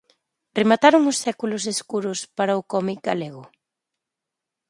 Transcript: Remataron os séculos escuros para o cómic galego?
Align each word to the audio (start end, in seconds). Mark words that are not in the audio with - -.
Remataron 0.59 1.01
os 1.11 1.17
séculos 1.25 1.63
escuros 1.75 2.19
para 2.37 2.59
o 2.61 2.67
cómic 2.73 2.99
galego? 3.09 3.43